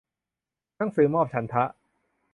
[0.77, 1.63] หนังสือมอบฉันทะ